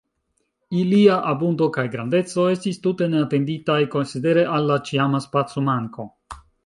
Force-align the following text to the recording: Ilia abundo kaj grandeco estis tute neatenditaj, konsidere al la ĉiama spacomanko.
Ilia 0.83 1.17
abundo 1.31 1.67
kaj 1.75 1.83
grandeco 1.95 2.45
estis 2.53 2.81
tute 2.87 3.09
neatenditaj, 3.11 3.79
konsidere 3.97 4.47
al 4.55 4.67
la 4.71 4.79
ĉiama 4.89 5.21
spacomanko. 5.27 6.09